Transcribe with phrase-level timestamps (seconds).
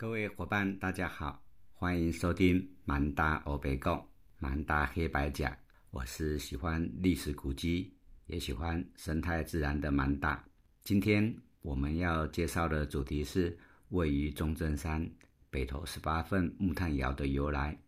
[0.00, 1.44] 各位伙伴，大家好，
[1.74, 4.02] 欢迎收听《满大欧北贡
[4.38, 5.52] 满大黑白讲》。
[5.90, 7.92] 我是喜欢历史古迹，
[8.24, 10.42] 也喜欢生态自然的满大。
[10.82, 13.54] 今天我们要介绍的主题是
[13.90, 15.06] 位于中正山
[15.50, 17.78] 北头十八份木炭窑的由来。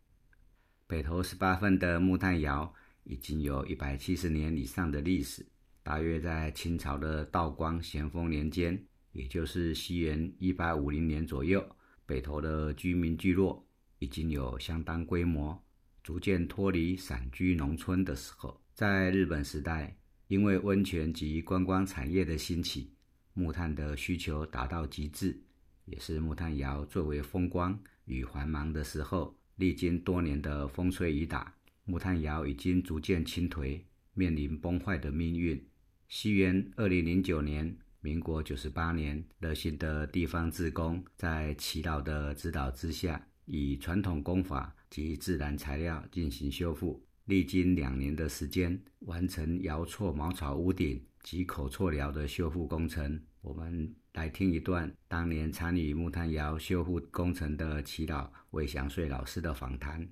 [0.86, 2.70] 北头十八份的木炭窑
[3.04, 5.46] 已经有一百七十年以上的历史，
[5.82, 8.78] 大约在清朝的道光咸丰年间，
[9.12, 11.66] 也就是西元一八五零年左右，
[12.06, 13.66] 北投的居民聚落
[13.98, 15.62] 已经有相当规模。
[16.02, 22.92] 逐渐脱离散居农村的时候，在日本时代，因为温泉及观光产业的兴起，
[23.34, 25.40] 木炭的需求达到极致，
[25.84, 29.36] 也是木炭窑最为风光与繁忙的时候。
[29.56, 31.54] 历经多年的风吹雨打，
[31.84, 33.80] 木炭窑已经逐渐倾颓，
[34.14, 35.62] 面临崩坏的命运。
[36.08, 44.76] 西元二零零九年，民国九十八年，热心的地方志工在祈祷的指导之下，以传统工法。
[44.92, 53.18] 及自然材料进行修复，历经两年的时间，完成窑错茅草屋顶及口错寮的修复工程。
[53.40, 60.06] 我们来听一段当年参与木炭窑修复工程的祈祷魏祥穗老师的访谈。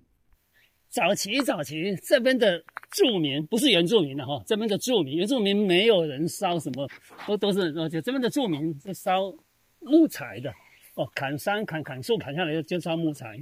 [0.90, 2.60] 早期，早期这边的
[2.90, 6.88] 住民不是原住民的哈，这边的住民，原住民没有人烧什么，
[7.28, 9.32] 都都是而且这边的住民是烧
[9.78, 10.52] 木材的
[10.96, 13.38] 哦，砍山砍砍树砍下来就烧木材。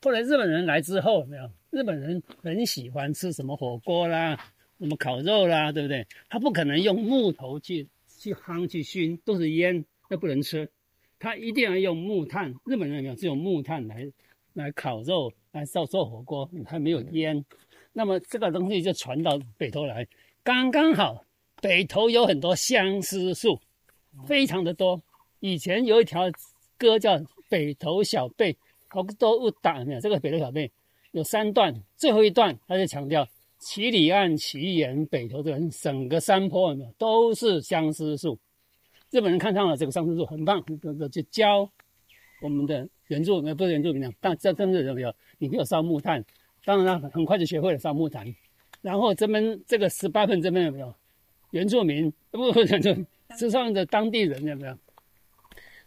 [0.00, 4.34] 后来日本人来之后，没有日本人很喜欢吃什么火锅啦，
[4.78, 6.06] 什么烤肉啦，对不对？
[6.30, 7.86] 他不可能用木头去
[8.18, 10.70] 去夯去熏，都是烟，那不能吃。
[11.18, 12.54] 他一定要用木炭。
[12.64, 14.10] 日本人没有只有木炭来
[14.54, 17.44] 来烤肉，来做做火锅，还没有烟。
[17.92, 20.06] 那么这个东西就传到北头来，
[20.42, 21.24] 刚刚好。
[21.60, 23.60] 北头有很多相思树，
[24.26, 25.02] 非常的多。
[25.40, 26.30] 以前有一条
[26.76, 27.18] 歌叫
[27.48, 28.52] 《北头小贝》。
[28.90, 30.00] 好多误打没有？
[30.00, 30.70] 这个北投小贝
[31.10, 33.28] 有三段，最后一段他就强调
[33.58, 38.38] 七里岸、奇岩、北投的整个山坡有没有都是相思树。
[39.10, 41.70] 日本人看上了这个相思树，很棒，就就教
[42.40, 45.14] 我们的原住民，不是原住民啊，但这真的有没有？
[45.38, 46.24] 你没有烧木炭，
[46.64, 48.34] 当然很快就学会了烧木炭。
[48.82, 50.94] 然后这边这个十八份这边有没有
[51.50, 52.12] 原住民？
[52.30, 53.06] 不不原住民，
[53.38, 54.78] 是上的当地人有没有？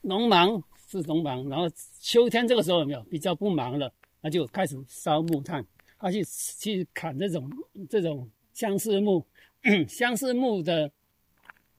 [0.02, 0.64] 农忙。
[0.92, 1.70] 是农忙，然后
[2.02, 5.66] 秋天这个时候有没有比较不忙了，那就开始烧木炭，
[5.98, 6.22] 他去
[6.60, 7.50] 去砍这种
[7.90, 9.26] 这种相思木，
[9.88, 10.92] 相思木的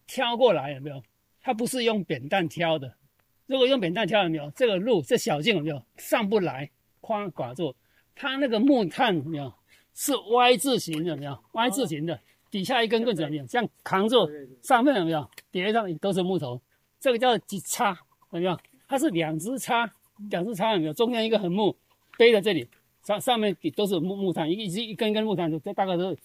[0.06, 1.02] 挑过来有没有？
[1.42, 2.90] 他不是用扁担挑的，
[3.52, 4.50] 如果用扁担挑有没有？
[4.56, 6.70] 这个路这小径有没有上不来，
[7.02, 7.76] 框寡住。
[8.14, 9.52] 它那个木炭有没有？
[9.94, 12.18] 是 Y 字形有没有？Y 字形的，
[12.50, 13.46] 底下一根棍子有没有？
[13.46, 14.26] 这样扛住，
[14.62, 15.28] 上面有没有？
[15.50, 16.58] 叠上都是木头，
[16.98, 17.90] 这个叫几叉
[18.30, 18.58] 有没有？
[18.88, 19.90] 它是两只叉，
[20.30, 20.94] 两只叉有没有？
[20.94, 21.76] 中间一个横木
[22.16, 22.66] 背在这里，
[23.04, 26.16] 上上面都是木木炭，一一一根一根木炭，这大概是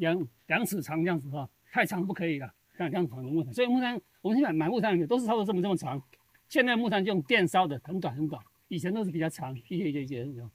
[0.00, 3.54] 两两尺长这样子哈，太长不可以了，像这样长的木炭。
[3.54, 6.02] 所以木炭我们现在买木炭都是差不多这么这么长，
[6.52, 10.50] 现在木炭就用电烧的，很短很短，以前都是比较长，一节一节一节那种。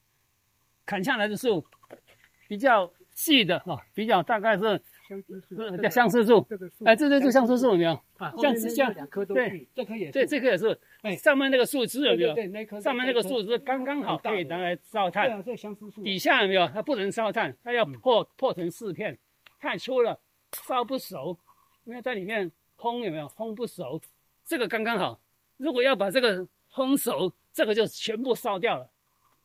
[0.85, 1.65] 砍下来的树
[2.47, 4.79] 比较细的哈，比较大概是。
[5.07, 6.47] 相思树，叫相思树。
[6.85, 7.99] 哎，这这是相思树有没有？
[8.37, 10.79] 像像两棵都对，这棵也对，这棵也是。
[11.01, 12.35] 哎，上面那个树枝有没有？
[12.35, 15.25] 对，那棵上面那个树枝刚刚好可以拿来烧炭。
[15.25, 16.03] 对啊，这相思树。
[16.03, 16.67] 底下有没有？
[16.67, 19.17] 它不能烧炭，它要破破成四片，
[19.59, 20.19] 太粗了，
[20.67, 21.35] 烧不熟。
[21.85, 23.27] 因为在里面烘有没有？
[23.29, 23.99] 烘不熟，
[24.45, 25.19] 这个刚刚好。
[25.57, 28.89] 如果要把这个烘熟，这个就全部烧掉了。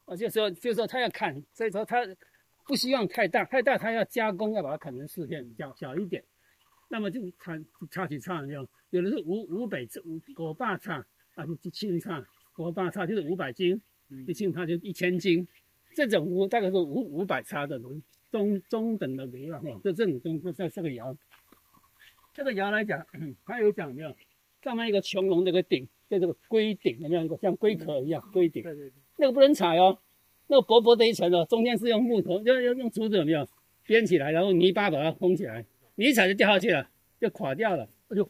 [0.05, 2.07] 啊，就说就说他要砍，所以说他。
[2.65, 6.23] 不希望太大，太大他要加工，要把它砍成四片，小小一点，
[6.89, 12.25] 那么就砍差几差这样，有的是五五百五五百差啊，就轻差，
[12.57, 13.83] 五百差就是五百斤，
[14.29, 15.47] 一轻差就一千斤，
[15.97, 18.01] 这种五大概是五五百差的中
[18.31, 21.17] 中中等的煤了哈，这这种中这这个窑，
[22.33, 23.05] 这个窑来讲，
[23.45, 24.17] 它有讲没有？
[24.63, 25.89] 上面一个穹隆那个顶，
[26.21, 27.25] 就这个龟顶有没有？
[27.25, 28.65] 一个像龟壳一样龟顶，
[29.17, 29.99] 那个不能踩哦。
[30.49, 33.47] 那个薄薄的一层哦，中间是用木头，要要用竹子有没有
[33.87, 35.65] 编起来，然后泥巴把它封起来，
[35.95, 36.87] 你一踩就掉下去了，
[37.19, 37.89] 就垮掉了。
[38.09, 38.29] 哎呦，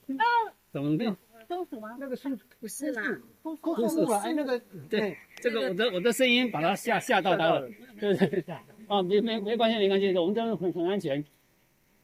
[0.70, 1.17] 怎么样？
[1.49, 1.96] 松鼠吗？
[1.99, 2.31] 那个树
[2.61, 3.02] 不是啦，
[3.43, 3.56] 松
[3.88, 4.58] 树啊，哎，那个
[4.88, 7.69] 对，这个我的我的声音把它吓吓到它了，
[7.99, 8.55] 对对对，
[8.87, 11.23] 啊，没没没关系没关系，我们这边很很安全。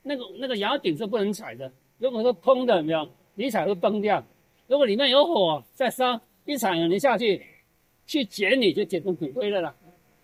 [0.02, 4.26] 那个那个崖顶是不能踩的，如果说空的有没有，你踩会崩掉。
[4.68, 7.42] 如果里面有火在烧，一踩你下去，
[8.06, 9.74] 去捡你就捡成骨灰了啦。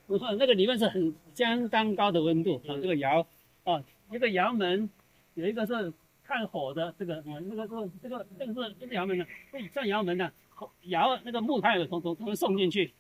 [0.07, 3.27] 那个里面是很相当高的温度啊，这个窑
[3.65, 3.83] 啊，
[4.13, 4.89] 一个窑门
[5.33, 5.91] 有一个是
[6.23, 9.27] 看火的，这个啊，那个是这个这个是这个窑门的，
[9.73, 10.31] 像窑门的，
[10.83, 12.93] 窑那个木炭的从从从送进去，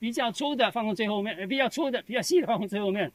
[0.00, 3.12] 比较粗的放在最后面，呃，比较粗的、比较细的放在最后面，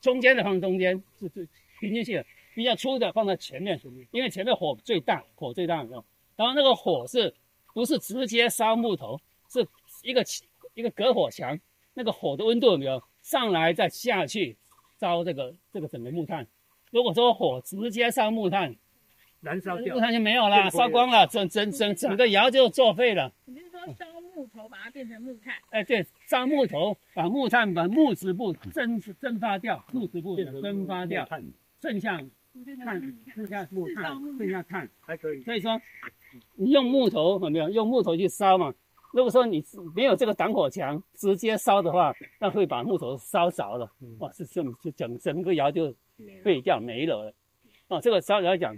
[0.00, 1.48] 中间的放中间，是是
[1.80, 2.24] 平均性的，
[2.56, 3.78] 比较粗的放在前面，
[4.12, 6.02] 因为前面火最大，火最大，有没有？
[6.36, 7.34] 然后那个火是
[7.74, 9.20] 不是直接烧木头？
[9.50, 9.68] 是
[10.02, 10.24] 一个
[10.72, 11.58] 一个隔火墙，
[11.92, 14.56] 那个火的温度有没有上来再下去
[14.98, 16.46] 烧这个这个整个木炭？
[16.90, 18.74] 如果说火直接烧木炭，
[19.42, 23.30] 燃烧掉木，炭就没有了，烧光了，整整整整个窑就作废了。
[23.44, 25.54] 你是说烧木头把它变成木炭？
[25.68, 31.44] 哎，对，烧木头，把木炭把木质部蒸蒸发掉，木质部蒸发掉，碳
[31.82, 32.18] 剩下
[32.64, 33.00] 变碳，
[33.34, 34.88] 剩下木炭，剩下碳。
[35.00, 35.42] 还可以。
[35.42, 35.80] 所以说，
[36.54, 38.74] 你用木头有没有用木头去烧嘛？
[39.12, 39.64] 如果说你
[39.94, 43.90] 没有这个挡火墙，直接烧的话，那会把木头烧着了。
[44.18, 45.94] 哇，是这么就整整个窑就
[46.42, 47.34] 废掉没了了。
[47.88, 48.76] 哦，这个烧来讲，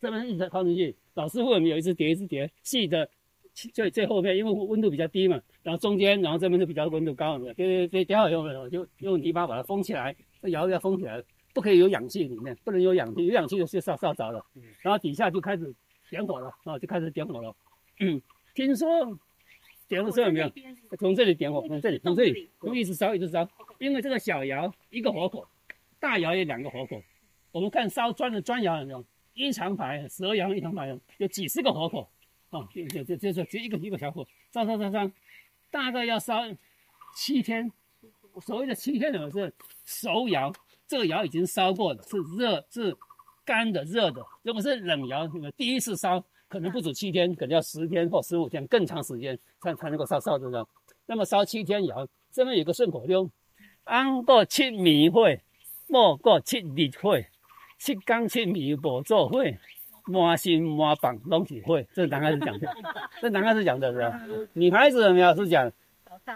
[0.00, 3.08] 这边一直放进去，老师傅有没有一直叠一直叠，细的
[3.54, 7.54] 最最后面，因为温度比较低嘛，然后中间，然后这边就比较温度高，有没有？
[7.88, 11.24] 叠叠好以后呢，就用泥巴把它封起来，这窑要封起来了，
[11.58, 14.46] 不可以有氧气里面，不能有氧气，有氧气就烧烧着了。
[14.80, 15.74] 然后底下就开始
[16.08, 17.52] 点火了，啊，就开始点火了。
[17.98, 18.22] 嗯，
[18.54, 18.88] 听说
[19.88, 20.48] 点火时候有没有？
[20.96, 23.48] 从这里点火，从这里，从这里，从一直烧一直烧，
[23.80, 25.48] 因为这个小窑一个火口，
[25.98, 27.02] 大窑有两个火口。
[27.50, 29.04] 我们看烧砖的砖窑有没有？
[29.34, 32.08] 一长排十二窑一长排有几十个火口，
[32.50, 35.10] 啊，就就就就是就一个一个小火，烧烧烧烧，
[35.72, 36.36] 大概要烧
[37.16, 37.72] 七天。
[38.42, 39.52] 所谓的七天呢是
[39.84, 40.52] 熟窑，
[40.88, 42.96] 这个窑已经烧过了，是热是
[43.44, 44.22] 干的热的。
[44.42, 50.66] 如果是冷窑，你们第一次烧可能不止七天，可能要十天或十五天更长时间才才能够烧烧这个。
[51.06, 53.30] 那么烧七天窑，这边有个顺口溜：
[53.84, 55.28] 安过七米火，
[55.86, 57.16] 莫过七日火。
[57.78, 59.56] 七缸七米无做会。
[60.10, 61.86] 摸心满房拢是会。
[61.92, 62.66] 这男孩子讲的，
[63.20, 64.18] 这男孩子讲的是吧？
[64.54, 65.70] 女孩子有没有是讲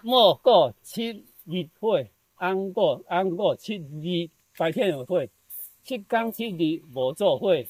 [0.03, 4.29] 莫过七日会，安过安过七日
[4.63, 5.29] 白天有会，
[5.83, 7.69] 七天七日无做会，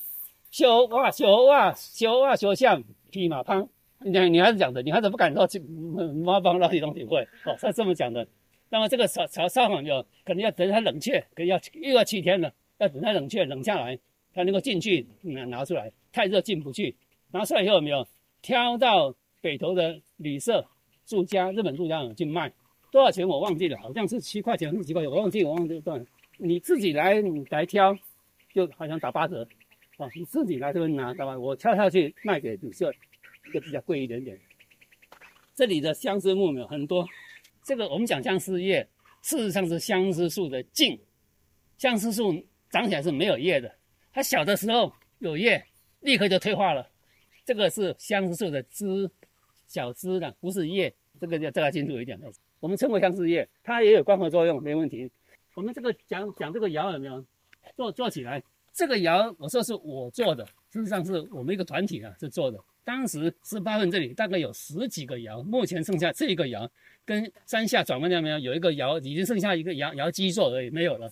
[0.51, 3.67] 小瓦小瓦小瓦小巷匹马胖。
[4.01, 8.29] 女女孩子讲的，女孩子不敢说去妈帮老底东西会，哦，是这么讲的。
[8.69, 10.05] 那么这个烧烧烧好没有？
[10.23, 12.53] 可能要等它冷却，可能要又要七天了。
[12.77, 13.99] 要等它冷却冷下来，
[14.35, 15.91] 它能够进去拿拿出来。
[16.13, 16.95] 太热进不去，
[17.31, 18.07] 拿出来以后有没有
[18.43, 20.63] 挑到北投的旅社
[21.07, 22.53] 住家，日本住家去卖，
[22.91, 26.05] 多少钱我忘记了，好像是七块钱还是几块钱，我忘记我忘记了。
[26.45, 27.97] 你自己来你来挑，
[28.53, 29.47] 就好像打八折，
[29.97, 31.39] 啊，你自己来这边拿，打吧？
[31.39, 32.93] 我挑下去卖给旅社，
[33.55, 34.37] 就比较贵一点点。
[35.55, 37.07] 这里的相思木有很多，
[37.63, 38.89] 这个我们讲相思叶，
[39.23, 40.99] 事实上是相思树的茎，
[41.79, 42.45] 相思树。
[42.71, 43.71] 长起来是没有叶的，
[44.15, 45.63] 它小的时候有叶，
[46.01, 46.89] 立刻就退化了。
[47.45, 49.11] 这个是相思树的枝，
[49.69, 50.93] 小枝的，不是叶。
[51.21, 52.19] 这个要大家清楚一点。
[52.61, 55.11] 我们称为相思叶，它也有光合作用，没问题。
[55.55, 57.25] 我们这个讲讲这个窑有没有
[57.77, 58.43] 做做起来？
[58.73, 62.59] 这个窑我说是我做的，事实上是我们一个团体啊是做的。
[62.85, 66.69] 当时十八份这里大概有十几个窑，目前剩下这一个窑，
[67.05, 71.11] 跟山下转弯那边有一个窑，已经剩下一个窑窑基座而已，没有了。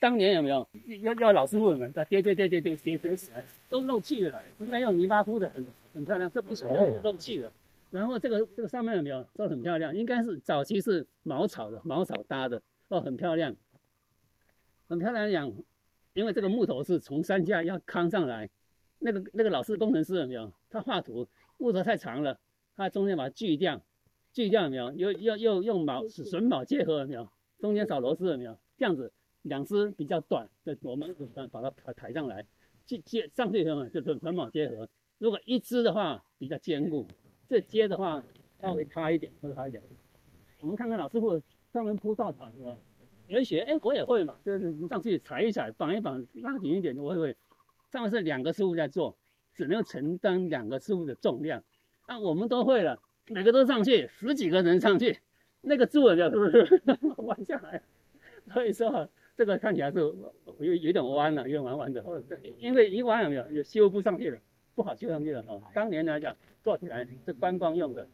[0.00, 0.66] 当年有没有
[1.02, 6.64] 要要老师傅们在叠叠叠叠叠叠起来，都漏气了，应该用泥巴铺的很很漂亮，这不是
[7.04, 7.52] 漏气的。
[7.90, 9.94] 然后这个这个上面有没有都很漂亮？
[9.94, 13.54] 应该是早期是茅草的，茅草搭的哦，很漂亮，
[14.88, 15.30] 很漂亮。
[15.30, 15.52] 讲，
[16.14, 18.48] 因为这个木头是从山下要扛上来，
[18.98, 20.52] 那个那个老师工程师有没有？
[20.70, 21.26] 他画图
[21.58, 22.38] 木头太长了，
[22.76, 23.80] 他中间把它锯掉，
[24.32, 24.92] 锯掉有没有？
[24.92, 27.28] 又又又用铆榫铆结合有没有？
[27.58, 28.58] 中间少螺丝有没有？
[28.76, 29.12] 这样子。
[29.42, 32.44] 两只比较短的，我们把把它抬抬上来，
[32.84, 34.88] 接接上去以后就是捆绑结合。
[35.18, 37.06] 如果一只的话比较坚固，
[37.48, 38.20] 这接的话
[38.60, 39.80] 稍微差一点，会差一点。
[40.58, 41.40] 我们看看老师傅
[41.72, 42.76] 专门铺稻草是吧？
[43.28, 47.36] 有人学，哎，我也会嘛，就是上去踩一踩，绑一绑，拉紧一点，我也会。
[47.90, 49.16] 上面是两个师傅在做，
[49.54, 51.62] 只能承担两个师傅的重量。
[52.08, 55.18] 那我们都会了，每个都上去，十几个人上去，
[55.60, 56.82] 那个柱子是不是
[57.18, 57.82] 弯下来？
[58.52, 59.08] 所以说。
[59.38, 62.02] 这个看起来是有有点弯了，有点弯弯的，
[62.56, 64.38] 因为一弯有没有也修不上去了，
[64.74, 65.62] 不好修上去了哦。
[65.74, 68.08] 当年来讲做起来是观光用的，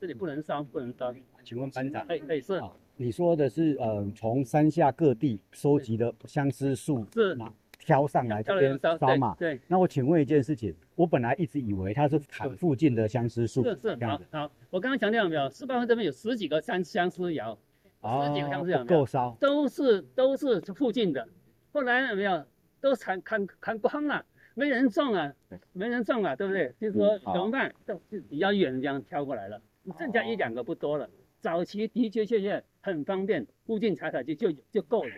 [0.00, 1.12] 这里不能烧，不能烧。
[1.42, 2.62] 请问班长，哎哎是，
[3.00, 7.38] 你说的是呃从山下各地收集的相思树是
[7.78, 9.36] 挑上来这边烧嘛？
[9.38, 9.60] 对。
[9.68, 15.48] 那我请问一件事情，我本来一直以为它是砍附近的相思树，是是好好，我刚刚强调了没有？
[15.48, 17.56] 四八分这边有十几个相相思窑。
[18.00, 21.26] 十几个相思窑够烧，都是都是附近的。
[21.72, 22.44] 后来有没有
[22.80, 24.24] 都砍砍砍光了？
[24.54, 25.32] 没人种啊，
[25.72, 26.74] 没人种啊，对不对？
[26.80, 27.72] 就是说怎么办？
[27.86, 29.60] 就就比较远这样挑过来了，
[29.96, 31.08] 剩下一两个不多了。
[31.40, 35.10] 早期的确确确很方便，附近采采就就就够了。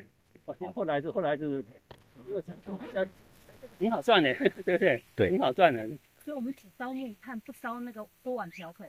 [0.46, 1.64] 哦后来是后来就是，
[2.94, 3.06] 呃，
[3.78, 4.34] 挺好赚的，
[4.64, 5.02] 对不对？
[5.14, 5.86] 对挺好赚的。
[6.24, 8.88] 所以我们只烧木炭，不烧那个锅碗瓢盆，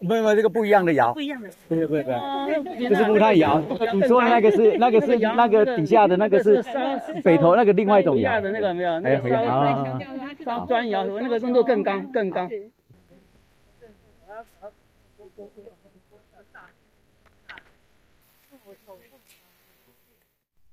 [0.00, 1.48] 没有没有这个不一样的窑不，一样的。
[1.68, 3.60] 对对对这是木炭窑。
[3.92, 6.62] 你说的那个是那个是那个底下的那个是
[7.22, 9.98] 北头那个另外一种窑下的那个没有，那哎个烧啊
[10.44, 12.48] 烧砖窑，那个温度更高更高。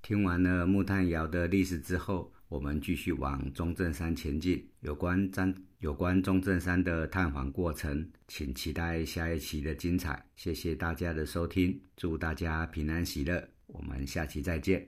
[0.01, 4.67] 听完了木炭窑的历史之后，我们继续往中正山前进。
[4.81, 10.25] 有关张有关中正山的探访过程，请期待下一期的精彩。
[10.35, 14.85] 谢谢大家的收听，祝大家平安喜乐，我们下期再见。